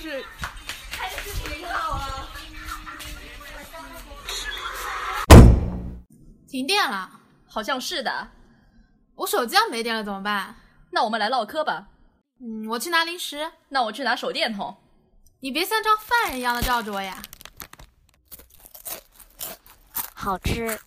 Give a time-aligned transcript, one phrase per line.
[0.00, 0.24] 就是
[0.92, 2.26] 开的是挺好啊。
[6.48, 8.28] 停电了，好像是的。
[9.14, 10.54] 我手机要没电了怎么办？
[10.90, 11.88] 那我们来唠嗑吧。
[12.40, 13.52] 嗯，我去拿零食。
[13.68, 14.74] 那我去拿手电筒。
[15.40, 17.20] 你别像张犯人一样的照着我呀。
[20.14, 20.80] 好吃。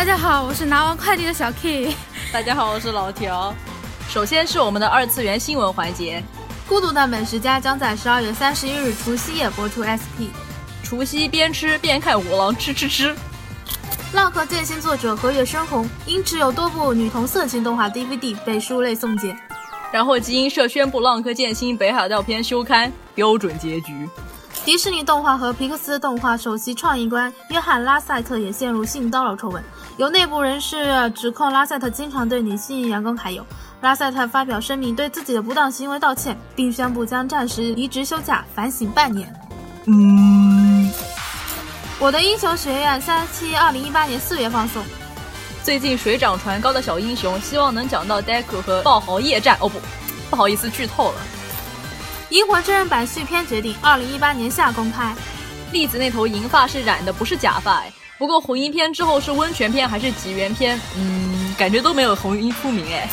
[0.00, 1.94] 大家好，我是拿完快递的小 K。
[2.32, 3.54] 大家好，我是老条。
[4.08, 6.24] 首先是我们的二次元新闻环节，
[6.66, 10.32] 《孤独的美食家》将在十二月三十一日除夕夜播出 SP。
[10.82, 13.14] 除夕边吃边看五郎吃吃吃。
[14.14, 19.38] 浪客剑心作者河野深红因持有多部女童色情动画 DVD 被书类送检。
[19.92, 24.08] 然后集英社宣布《浪客剑心北海道篇》休刊，标准结局。
[24.64, 29.62] 迪士尼动画和皮克斯动画首席创意官约翰拉塞特也陷入性骚扰丑闻，
[29.96, 33.44] 有内部人士指控拉塞特经常对女性员工揩油。
[33.80, 39.34] 拉塞特发表声明，对自己的不当行为道歉，并宣布将暂时离职休假，反省半年。
[39.86, 40.92] 嗯，
[41.98, 44.84] 我的英雄学院三期二零一八年四月放送。
[45.64, 49.56] 最近水涨船高的小英雄，希望能讲到 Deku 和爆豪夜战。
[49.60, 49.80] 哦不，
[50.28, 51.39] 不好意思剧透了。
[52.30, 55.12] 银魂真人版续篇决定二零一八年夏公开。
[55.72, 57.92] 栗子那头银发是染的，不是假发哎。
[58.18, 60.80] 不过红衣篇之后是温泉篇还是吉原篇？
[60.96, 63.08] 嗯，感觉都没有红衣出名哎。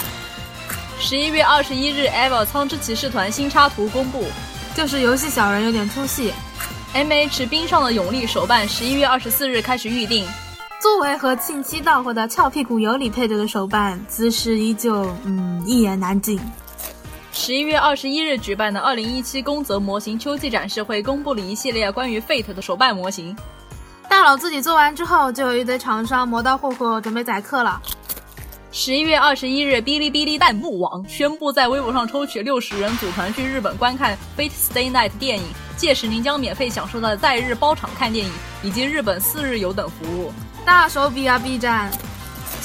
[0.99, 4.25] 十一月二十一日，EVA 苍之骑士团新插图公布，
[4.75, 6.31] 就是游戏小人有点出戏。
[6.93, 10.27] M H 冰上的永利手办十一月二十四日开始预定。
[10.79, 16.39] 作为和近期到货的翘屁股尤里配对的手办，姿势依旧，嗯，一言难尽。
[17.39, 23.37] 十一月二十一日举办的二零一七宫泽模型秋季展示会公布了一系列关于 Fate 的手办模型。
[24.09, 27.79] 大佬自己做完之后，就有一堆厂商磨刀霍霍准备宰客了。
[28.71, 35.45] 十一月二十一日，哔哩哔哩弹幕网宣布在微博上抽取六十人组团去日本观看 Fate Stay Night 电影，
[35.77, 38.31] 届时您将免费享受到在日包场看电影
[38.63, 40.33] 以及日本四日游等服务。
[40.65, 41.91] 大手笔啊！B 站。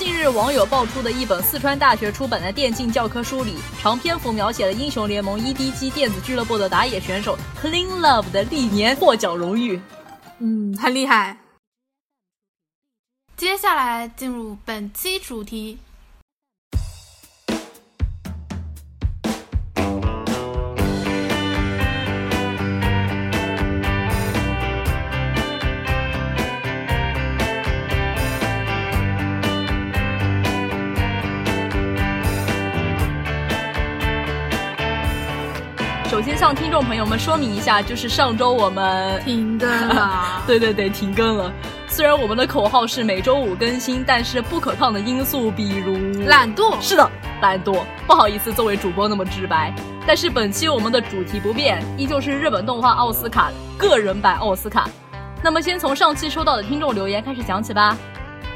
[0.05, 9.81] 近日，网友爆出的一本四川大学出版的电竞教科书里，长篇幅描写了英雄联盟 EDG 电子俱乐部的打野选手 Clean Love 的历年获奖荣誉。
[10.41, 11.39] 嗯，很厉害。
[13.37, 15.79] 接下来进入本期主题。
[36.23, 40.41] 首先向听众朋友们说明一下，就是上周我们停更了。
[40.47, 41.53] 对对对，停更了。
[41.89, 46.81] 虽然我们的口号是每周五更新，但是不可抗的因素，比如懒惰。
[46.81, 47.11] 是的，
[47.41, 47.83] 懒惰。
[48.07, 49.75] 不好意思，作为主播那么直白。
[50.07, 54.89] 但是本期我们的主题不变，依旧是日本动画奥斯卡个人版奥斯卡。
[55.43, 57.97] 那么先从上期收到的听众留言开始讲起吧。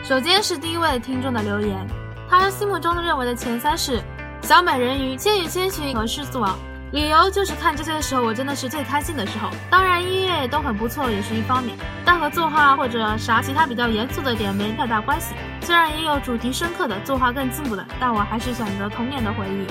[0.05, 1.85] 首先是第一位听众的留言，
[2.31, 4.01] 他心目中的认为的前三是
[4.43, 6.57] 小美人鱼、千与千寻和狮子王。
[6.93, 9.51] 理由就是看这些的时候，我真的是最开心的时候。
[9.69, 15.35] 当然音乐都很不错，也是一方面，但和作画或者啥其他比较严肃的点没太大关系。
[15.63, 19.67] 虽然也有主题深刻的、作画更进步的，但我还是选择童年的回忆。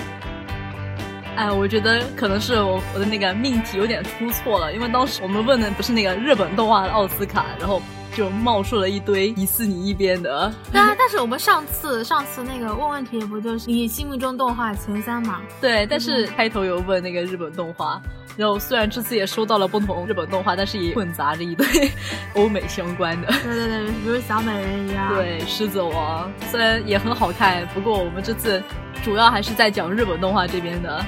[1.38, 7.82] 哎，我觉得可能是我我的那个命题有点出错了，因为当时我们问的不是那个日本动画的奥斯卡，然后。
[8.16, 15.42] 就冒出了一堆疑似你一边的， 对啊，但是我们上次上次那个问问题不就是你心目中动画前三嘛？
[15.60, 18.02] 对，但是开头有问那个日本动画，
[18.38, 21.68] 然后虽然这次也收到了不同日本动画，但是也混杂着一堆
[22.36, 23.28] 欧美相关的。
[23.44, 28.64] 对对对，比如小美人鱼啊，对，狮子王虽然也很好看，不过我们这次
[29.04, 31.06] 主要还是在讲日本动画这边的，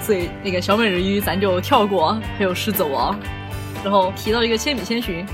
[0.00, 3.16] 所以那个小美人鱼咱就跳过，还有狮子王，
[3.84, 5.24] 然后提到一个千与千寻。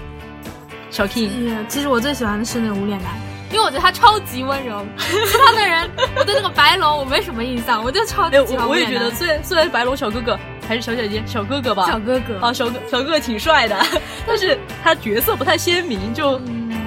[0.91, 1.31] 小 King，
[1.69, 3.13] 其实我最喜欢的是那个无脸男，
[3.53, 4.85] 因为我觉得他超级温柔。
[4.99, 13.79] 其他的人，我对那个白龙我没什么印象，我就超级喜欢我也觉得，虽然虽然白龙小哥哥还是小姐姐，小哥哥吧，小哥哥啊，小哥小哥哥挺帅的，
[14.27, 16.41] 但是他角色不太鲜明，就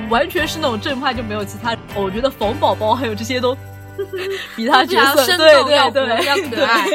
[0.09, 1.75] 完全是那种正派，就没有其他。
[1.95, 3.55] 我觉得冯宝宝还有这些都
[4.57, 6.85] 比他角色对对对要可爱。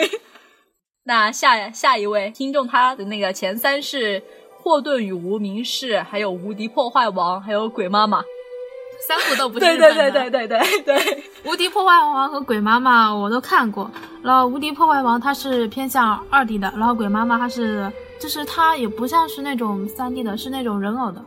[1.05, 4.23] 那下下一位听众，他的那个前三是。
[4.69, 8.23] 霍顿与无名氏，还有无敌破坏王，还有鬼妈妈，
[9.01, 11.25] 三部都不 是对对对对对对对。
[11.47, 13.91] 无敌破坏王和鬼妈妈我都看过，
[14.23, 21.25] 然后无敌破坏王它是偏向二 D 的，然后鬼妈妈它是就是它也不像是那种三 D 的，是那种人偶的，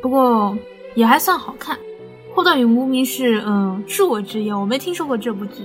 [0.00, 0.56] 不过
[0.94, 1.76] 也还算好看。
[2.36, 5.62] 《霍顿与无名》是，嗯，恕我直言，我没听说过这部剧。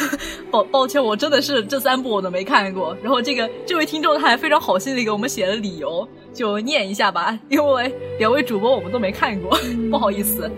[0.50, 2.96] 抱抱歉，我真的是这三部我都没看过。
[3.02, 9.58] 然后这个这位听众他还非常好心的给我们写了理由，就念一下吧，因为两位主播我们都没看过，
[9.90, 10.50] 不好意思。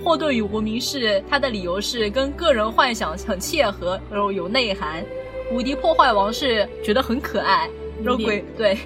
[0.04, 5.02] 《霍顿与无名》氏他的理由是跟个人幻想很切合，然后有内涵。
[5.54, 7.68] 《无敌破坏王》是觉得很可爱，
[8.04, 8.78] 然后鬼对，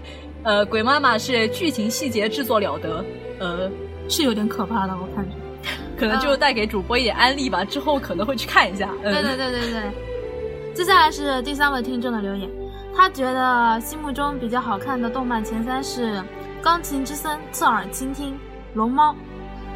[0.43, 3.05] 呃，鬼妈妈是剧情细节制作了得，
[3.39, 3.71] 呃，
[4.09, 5.31] 是有点可怕的，我看着。
[5.99, 8.91] 可能就带给主播一点安利吧，之后可能会去看一下。
[9.03, 9.83] 对对对对对。
[10.73, 12.49] 接下来是第三位听众的留言，
[12.97, 16.19] 他觉得心目中比较好看的动漫前三是
[16.63, 18.33] 《钢琴之森》《侧耳倾听》
[18.75, 19.13] 《龙猫》。《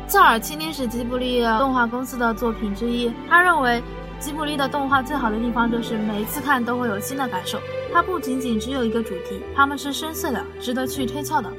[0.07, 3.83] 侧耳倾听》是吉卜力动画公司的作品之一，他认为
[4.19, 7.59] 吉卜力的动画最好的地方就是每一次看都会有新的感受，
[7.93, 11.49] 它不仅仅只有一个主题，它们是深邃的，值得去推敲的。《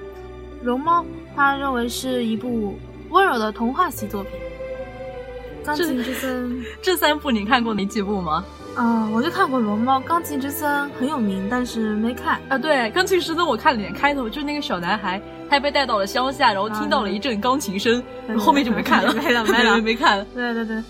[0.61, 1.01] 龙猫》
[1.35, 2.77] 他认为是一部
[3.09, 4.33] 温柔的童话系作品。
[5.63, 8.45] 钢琴之森这三部你看过哪几部吗？
[8.75, 9.99] 啊，我就看过《龙猫》。
[10.03, 12.57] 钢琴之森很有名，但是没看啊。
[12.57, 18.03] 对，钢琴之森我看了点开头，就是那个小男孩，他被带到了乡下，然后听到了一阵钢琴声，
[18.37, 20.25] 后面就没看了， 没了，没了，没看了。
[20.35, 20.83] 对对对，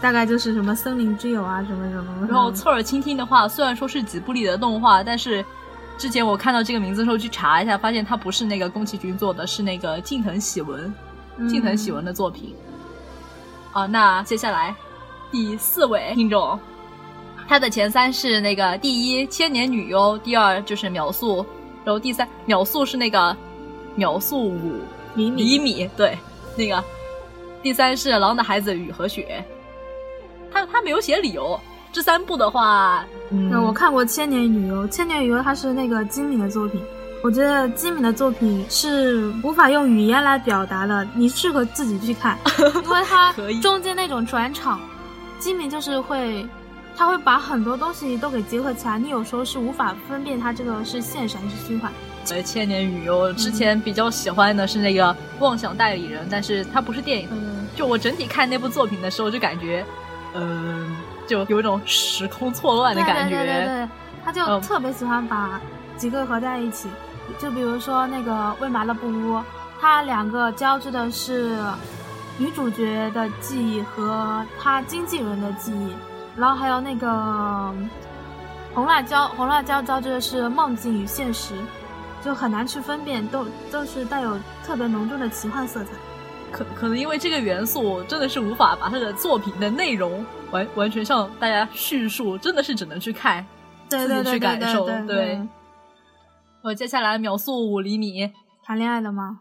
[0.00, 2.26] 大概就是什么森林之友啊，什么什么。
[2.26, 5.44] 然后侧耳倾听的话，虽然说是几部里的动画，但是
[5.98, 10.92] 之前我看到这个名字的时候去查一下，发现它不是那个宫崎骏做的，是那个近藤喜文，
[11.50, 12.54] 近藤喜文的作品。
[13.72, 14.74] 啊，那接下来
[15.30, 16.58] 第四位听众，
[17.48, 21.44] 他的前三是那个第一千年女优，第二就是秒速，
[21.84, 23.36] 然后第三秒速是那个
[23.94, 24.80] 秒速五
[25.14, 26.18] 厘米，厘米对，
[26.56, 26.82] 那个
[27.62, 29.44] 第三是狼的孩子雨和雪，
[30.52, 31.58] 他他没有写理由。
[31.92, 36.82] 这三部的话，嗯，我看过千年女优，千年女优它是那个金敏的作品。
[37.22, 42.36] 我觉得金敏的作品是无法用语言来表达的，你适合自己去看，
[42.84, 43.32] 因为它
[43.62, 44.78] 中间那种转场，
[45.38, 46.46] 金敏就是会，
[46.96, 51.92] 他会把很多东西都给结合起来，你有时候是无法分辨它这个是现实还是虚幻。
[52.30, 57.28] 呃，千年雨我之前比较喜欢的是那个妄想代理人，但是它不是电影。
[57.76, 59.84] 就我整体看那部作品的时候，就感觉，
[60.34, 60.96] 嗯，
[61.26, 63.36] 就有一种时空错乱的感觉。
[63.36, 63.88] 对对对对，
[64.24, 65.60] 他就特别喜欢把
[65.98, 66.88] 几个合在一起。
[67.38, 69.40] 就比如说那个为麻的布屋，
[69.78, 71.58] 它两个交织的是
[72.38, 75.92] 女主角的记忆和她经纪人的记忆，
[76.36, 77.74] 然后还有那个
[78.74, 81.54] 红辣椒，红辣椒交织的是梦境与现实，
[82.22, 85.90] 就很难去分辨，都都是带有特别浓重的奇幻色彩。
[86.52, 93.44] 可可能因为这个元素真的是无法把他的作品的内容完完全向大家叙述，真的是只能去看，
[93.88, 95.40] 自己去感受，对。
[96.62, 98.30] 我接下来秒速五厘米
[98.64, 99.40] 谈恋爱了吗？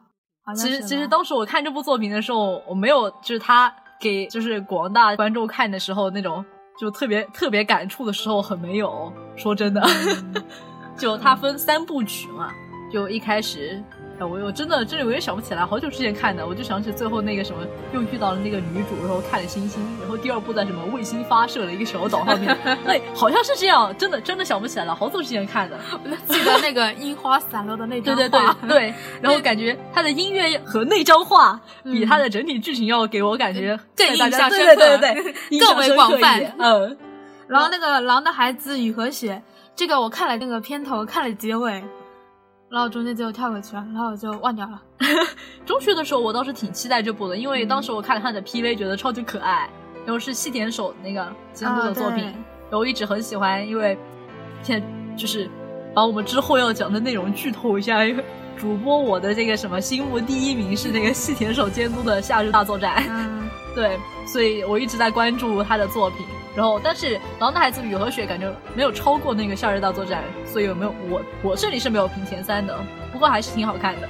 [0.56, 6.45] 其实其实当时我看这部作品的时候，我没有就是他给就是广大观众看的时候那种
[6.77, 9.12] 就特别特别感触的时候很没有。
[9.36, 9.81] 说真的，
[10.98, 12.50] 就它分三部曲嘛，
[12.92, 13.83] 就一开始。
[14.19, 35.13] 我我真的真的我也想不起来，好久之前看的，我就想起最后那个什么，又遇到了那个女主，然后看了星星，然后第二部在什么卫星发射的一个小岛上面， 对，好像是这样，真的真的想不起来了，好久之前看的，我就记得那个樱花散落的那张画，对对对对，然后感觉他的音乐和那张画比他的整体剧情要给我感觉更印象深刻，对对
[35.50, 36.98] 对， 更为广泛，嗯，
[37.48, 39.43] 然后那个狼的孩子雨和雪，
[39.75, 41.84] 这个我看了那个片头，看了结尾。
[42.75, 44.82] 然后中间就跳过去了，然后我就忘掉了。
[45.65, 49.70] 中学的时候我倒是挺期待这部的，因为当时我看了他的 PV，觉得超级可爱。
[50.05, 53.98] 然后是细田守那个监督的作品，然后我一直很喜欢，因为
[54.62, 55.50] 现在就是
[55.94, 58.05] 把我们之后要讲的内容剧透一下。
[58.05, 58.24] 因为
[58.58, 63.01] 主播我的这个什么心目第一名是那个细田守监督的《夏日大作战》，
[63.74, 66.25] 对，所以我一直在关注他的作品。
[66.55, 72.77] 然后，但是《狼的孩子雨和雪》感觉没有超过那个《夏日大作战》，所以有没有我我这里是没有评前三的，
[73.12, 74.07] 不过还是挺好看的。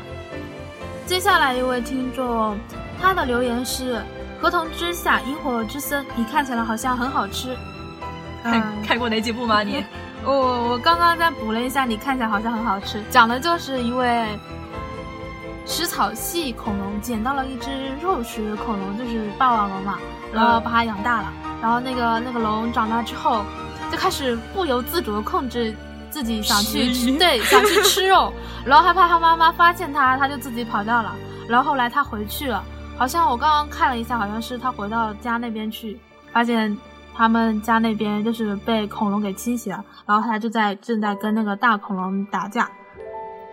[1.08, 2.58] 接下来一位听众，
[3.02, 4.00] 他的留言是：
[4.40, 7.56] 合同之下，萤火之森，你看起来好像很好吃。
[8.44, 9.64] 看看过哪几部吗？
[9.64, 9.84] 你？
[10.24, 14.26] 我我刚刚在补了一下，你看起来好像很好吃，讲的就是一位
[15.66, 17.70] 食草系恐龙捡到了一只
[18.02, 19.98] 肉食恐龙，就是霸王龙嘛，
[20.32, 21.34] 然后把它养大了。
[21.62, 23.44] 然后那个那个龙长大之后，
[23.92, 25.76] 就开始不由自主的控制
[26.12, 28.32] 自己想去吃，对，想去吃肉。
[28.64, 31.16] 然后害怕他妈妈发现他，他就自己跑掉了。
[31.50, 32.64] 然后后来他回去了，
[32.98, 36.00] 好像我刚刚看了一下，好像是他回到家那边去，
[36.32, 36.78] 发现
[37.16, 39.84] 他们家那边就是被恐龙给侵袭了。
[40.06, 42.70] 然后他就在正在跟那个大恐龙打架。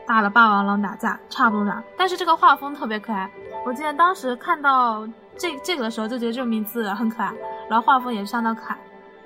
[0.07, 1.83] 大的霸王龙打架，差不多的。
[1.97, 3.31] 但是这个画风特别可爱，
[3.65, 5.07] 我记得当时看到
[5.37, 7.33] 这这个的时候就觉得这个名字很可爱，
[7.69, 8.79] 然后画风也相当可爱。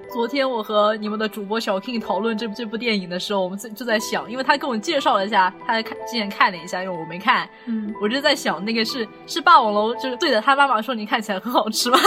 [0.08, 11.98] 昨天我和你们的主播小 King 讨论这这部电影的时候，我们就就在想，因为他跟我介绍了一下，他看之前看了一下，因为我没看，嗯，我就在想，那个是是霸王龙，就是对着他妈妈说你看起来很好吃吗？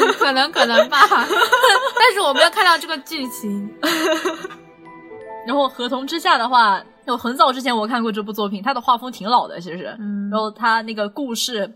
[0.00, 3.68] 嗯可能可能吧， 但是我没有看到这个剧情。
[5.44, 10.28] 然后合同之下的话，有很早之前我看过这部作品，它的画风挺老的，其实，嗯。
[10.30, 11.70] 然后它那个故事，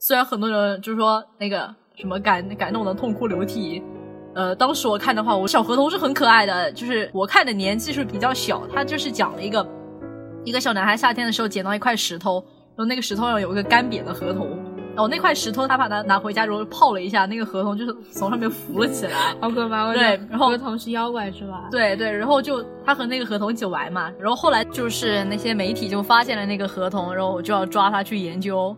[0.00, 3.82] 虽然很多人就是说那个什么感感动的痛哭流涕，
[4.34, 9.66] 呃，当时我看的话，我小河童是很可爱的，就是我看的年纪是比较小，它就是讲了一个
[10.44, 12.44] 一个小男孩夏天的时候捡到一块石头，
[12.76, 14.58] 然后那个石头上有一个干瘪的河童，
[14.94, 19.34] 然后那块石头他把它拿回家之后泡了一下，那个河童就是从上面浮了起来。
[19.40, 19.92] 好可怕！
[19.92, 21.64] 对然后合同是妖怪是吧？
[21.70, 28.76] 对对，然后就他和那个河童一起玩嘛，然后后来就是那些媒体就发现了那个河童，然后就要抓他去研究，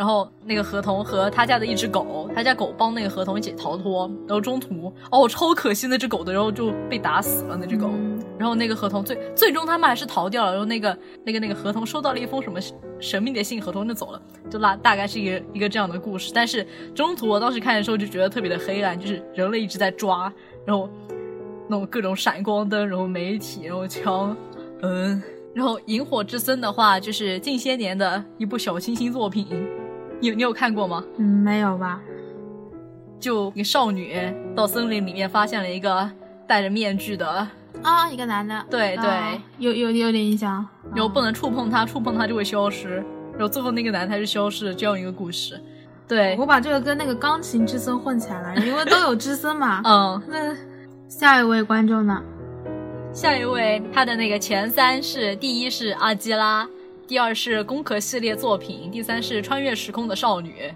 [0.00, 8.18] 然后那个河童和他家的一只狗，他家狗帮那个河童一起逃脱，然后中途哦超可惜那只狗的，然后就被打死了那只狗，嗯。
[8.38, 12.58] 然后那个河童最最终他们还是逃掉了，然后那个那个那个河童收到了一封什么
[12.98, 16.32] 神秘的信，河童就走了，就拉大概是一个一个这样的故事。
[16.34, 20.32] 但是中途我当时看的时候就觉得特别的黑暗，就是人类一直在抓，
[20.64, 20.88] 然后
[21.68, 24.34] 那种各种闪光灯，然后媒体，然后枪，
[24.80, 29.46] 嗯，然后《萤火之森》的话就是近些年的一部小清新作品，
[30.20, 31.02] 你有你有看过吗？
[31.16, 32.00] 嗯，没有吧？
[33.18, 34.16] 就一个少女
[34.54, 36.10] 到森林里面发现了一个
[36.46, 37.46] 戴着面具的，
[37.82, 38.64] 啊，一个男的。
[38.70, 39.06] 对对。
[39.06, 40.66] 啊有有有点印象。
[40.94, 42.96] 然后不能触碰他，触碰他就会消失。
[43.32, 45.58] 然后最后那个男的他是消失了，这样一个故事。
[46.08, 49.80] 对，我把这个跟那个钢琴之森混起来了，因为都有之森嘛。
[49.86, 50.56] 嗯，那
[51.08, 52.20] 下一位观众呢？
[53.12, 56.68] 下一位他的那个前三是：第一是阿基拉，
[57.10, 60.72] 第二是攻壳系列作品，第三是穿越时空的少女。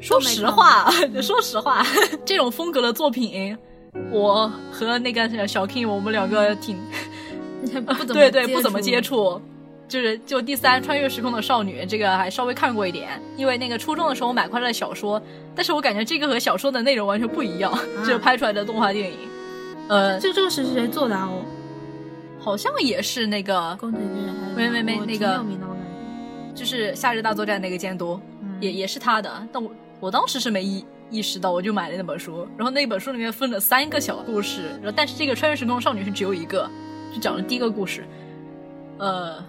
[0.00, 0.90] 说实话，
[1.22, 1.86] 说实话，
[2.26, 3.56] 这种风格的作品，
[4.10, 6.76] 我和那个小 King 我们两个挺
[7.86, 9.40] 不怎么对对不怎么接接触。
[9.86, 15.22] 就是就第三穿越时空的少女这个还稍微看过一点，因为那个初中的时候我买过他的小说，
[15.54, 19.16] 但是我感觉这个和小说的内容完全不一样，就是拍出来的动画电影，
[19.86, 21.30] 呃，这这个是谁做的啊？
[21.30, 21.44] 我
[22.46, 24.06] 好像也是那个宫崎骏
[24.56, 25.44] 没没没那个。
[26.54, 36.70] 就是夏日大作战那个监督，嗯也也是他的，但我我当时是没意意识到，我就买了那本书，然后那本书里面分了三个小故事，然后但是这个穿越时空少女是只有一个，
[37.12, 38.04] 就讲了第一个故事，
[38.98, 39.44] 呃。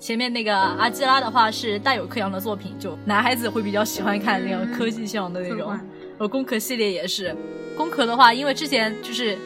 [0.00, 5.58] 前面那个阿基拉的话是带有克洋的作品，就男孩子会比较喜欢看那个科技向的那种。
[5.58, 7.34] 科幻然后攻壳系列也是，
[7.76, 9.36] 攻壳的话，因为之前就是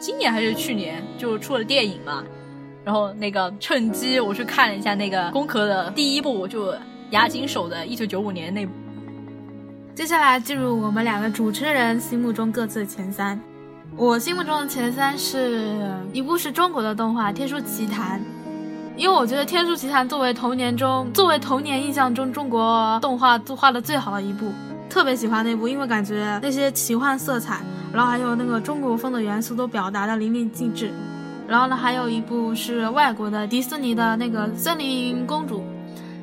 [0.00, 2.24] 今年还是去年就出了电影嘛，
[2.82, 6.74] 然后那个趁机我去看了一下那个攻壳的第一部，就
[7.10, 8.72] 押井守的一九九五年那部。
[9.94, 13.38] 接下来进入我们两个主持人心目中各自的前三。
[13.94, 15.76] 我心目中的前三是
[16.14, 18.18] 一部是中国的动画《天书奇谭》，
[18.96, 24.50] 因为我觉得《天书奇谭》作为童年中作为童年印象中中国动画作画的最好的一部，
[24.88, 27.60] 特别喜欢那部，因为感觉那些奇幻色彩，
[27.92, 30.90] 然后还有那个中国风的元素都表达的淋漓尽致。
[31.48, 35.58] 然后呢，还有一部是外国的迪士尼的那个《森林公主》，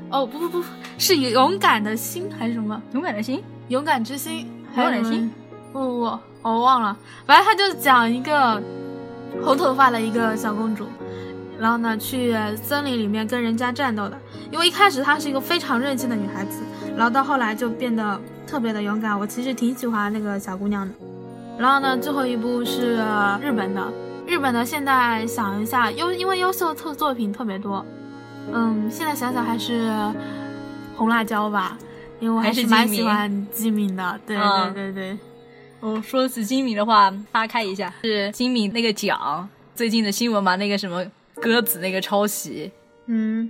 [0.09, 0.63] 哦不不不，
[0.97, 2.81] 是勇敢的心还是什么？
[2.93, 5.29] 勇敢的心，勇敢之心，勇敢的心，
[5.73, 6.97] 不不不，我忘了。
[7.25, 8.63] 反正他就讲一个
[9.43, 10.85] 红头发的一个小公主，
[11.59, 14.17] 然后呢去森林里面跟人家战斗的。
[14.49, 16.61] 因为一开始她是一个非常任性的女孩子，
[16.95, 19.19] 然后到后来就变得特别的勇敢。
[19.19, 20.93] 我其实挺喜欢那个小姑娘的。
[21.57, 22.97] 然后呢，最后一部是
[23.41, 23.91] 日本的，
[24.25, 27.85] 日本的现在想一下，优因为优秀特作品特别多，
[28.53, 29.91] 嗯，现在想想还是
[30.95, 31.77] 红辣椒吧。
[32.19, 35.11] 因为我还还是是蛮喜欢吉敏的，对嗯对对。
[35.11, 35.17] 对，
[35.81, 42.71] 哦，说起金敏的话，扒开一下，是金敏那个奖，最近的新闻嘛，那个什么鸽子那个抄袭，
[43.05, 43.47] 嗯，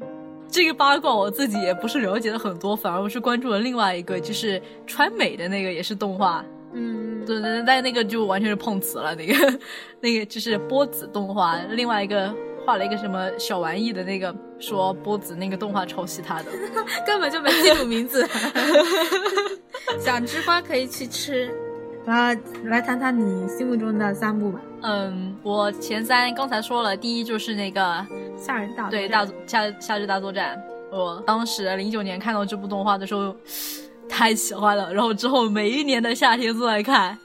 [0.52, 9.60] 这个八卦我自己也不是了解的很多，反而我是关注了另外一个，就是川美的那个也是动画，嗯，对对，但那个就完全是碰瓷了，那个
[10.02, 12.34] 那个就是波子动画，另外一个
[12.66, 16.52] 画了一个什么小玩意的那个，说波子那个动画抄袭他的，
[17.06, 18.28] 根本就没记住名字。
[20.00, 21.50] 想吃瓜可以去吃。
[22.06, 24.62] 然后来谈谈你心目中的三部吧。
[24.82, 28.06] 嗯，我前三刚才说了，第一就是那个
[28.38, 30.58] 夏日大对大夏夏日大作战，
[30.90, 33.36] 我当时零九年看到这部动画的时候，
[34.18, 37.16] 太喜欢了，然后之后每一年的夏天都在看，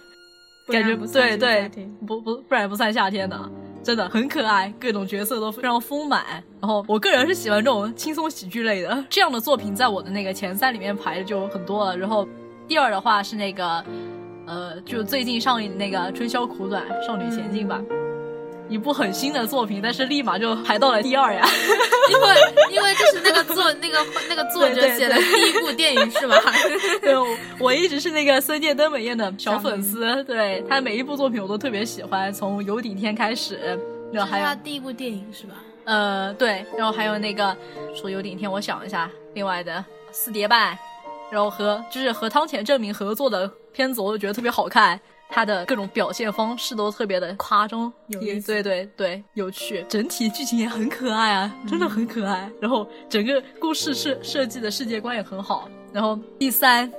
[0.67, 3.51] 感觉不算对对是夏天，不不不然不算夏天的。
[3.83, 6.23] 真的很可爱，各种角色都非常丰满。
[6.61, 11.97] 然后我个人是喜欢这种轻松喜剧类的，这样的作品在我的那个前三里面排的就很多了。
[11.97, 12.29] 然后
[12.69, 13.83] 第二的话是那个，
[14.47, 17.81] 呃，就最近上映的那个《春宵苦短，少女前进吧》。
[18.73, 21.47] 一部很新的作品，但是立马就排到了第二呀。
[22.11, 22.29] 因为
[22.73, 23.99] 因为这是那个作那个
[24.29, 26.37] 那个作者写的第一部电影是吧？
[27.03, 27.15] 对，
[27.59, 33.79] 我一直是那个森见登美彦的小粉丝，对他每一部作品我都特别喜欢，从有顶天开始，
[34.13, 35.55] 然后还有他第一部电影是吧？
[35.85, 37.57] 呃，对，然后还有那个
[37.95, 40.77] 说有顶天，我想一下，另外的四叠半，
[41.31, 45.01] 然后和就是和汤浅证明合作的片子，我都觉得特别好看。
[45.35, 52.51] 他的各种表现方式都特别的夸张，有对对对，有趣，整体剧情也很可爱啊，真的很可爱。
[52.61, 55.71] 然后整个故事设设计的世界观也很好。
[55.91, 56.93] 然后第三，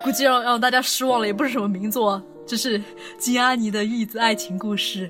[0.00, 2.82] 估计让让大家失望了，也不是什么名作，就是
[3.16, 5.08] 金阿尼的玉子爱情故事。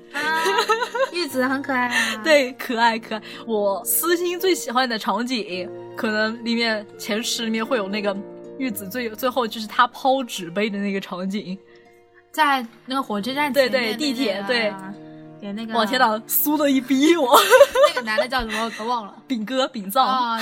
[1.14, 3.22] 玉子很可爱啊，对，可爱可爱。
[3.46, 8.14] 我私心最喜欢的场景，可能里面前十里面会有那个
[8.58, 11.58] 玉子最最后就是他抛纸杯的那个场景。
[12.32, 14.72] 在那个火车站对对地铁对，
[15.40, 17.38] 给那个我天呐，酥的一逼我。
[17.88, 18.64] 那个男的叫什么？
[18.64, 19.14] 我可忘了。
[19.26, 20.06] 饼哥，炳藏。
[20.06, 20.40] 啊，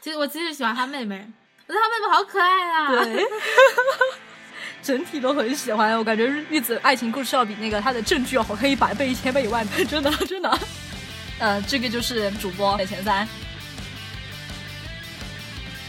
[0.00, 1.26] 其实我其实喜欢他妹妹，
[1.66, 3.04] 我觉得他妹妹好可爱啊。
[3.04, 3.26] 对，
[4.82, 5.98] 整体都很喜欢。
[5.98, 10.58] 我感觉玉子爱情故事要比那个他的证据要好看一百倍、一千倍、一万倍，真的真的。
[11.40, 13.26] 呃，这个就是主播的前三。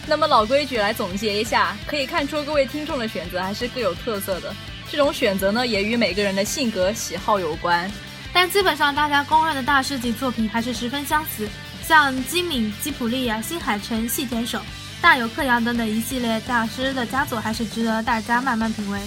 [0.08, 4.52] 那么老规矩来总结一下，可以看出各位听众的选择还是各有特色的。
[4.92, 7.90] 这种选择呢，也与每个人的性格喜好有关，
[8.34, 11.48] 但基本上大家公认的大师级作品还是十分相似，
[11.84, 14.60] 像金敏、吉普力啊、新海诚、细田守、
[15.00, 19.00] 大友克洋等等一系列大师的佳作，还是值得大家慢慢品味。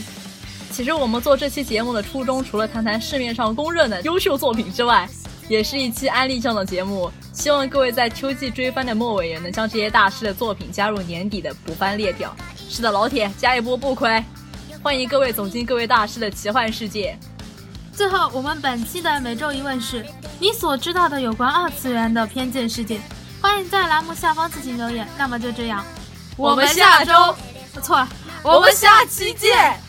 [0.71, 5.09] 其实我们做这期节目的初衷，除了谈谈市面上公认的优秀作品之外，
[5.49, 7.11] 也是一期安利上的节目。
[7.33, 12.35] 希望各位在秋季追番的末尾，也能将这些大师的作品加入年底的补番列表。
[12.71, 14.23] 是的，老铁，加一波不亏。
[14.83, 17.17] 欢迎各位走进各位大师的奇幻世界。
[17.95, 20.05] 最后，我们本期的每周一问是：
[20.41, 23.01] 你所知道的有关二次元的偏见事件？
[23.41, 25.07] 欢迎在栏目下方自行留言。
[25.17, 25.85] 那么就这样，
[26.37, 27.13] 我们下周，
[27.73, 28.05] 不错，
[28.43, 29.81] 我们下期见。